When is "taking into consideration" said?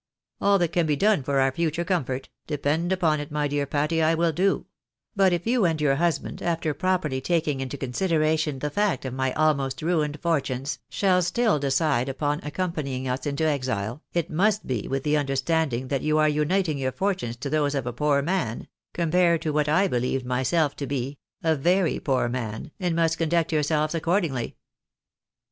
7.23-8.57